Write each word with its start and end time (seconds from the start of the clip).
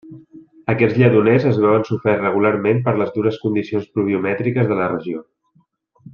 Aquests 0.71 0.95
lledoners 1.01 1.45
es 1.49 1.59
veuen 1.65 1.85
soferts 1.89 2.25
segurament 2.29 2.81
per 2.89 2.95
les 3.03 3.13
dures 3.19 3.37
condicions 3.45 3.87
pluviomètriques 3.99 4.73
de 4.73 4.81
la 4.81 4.89
regió. 4.97 5.23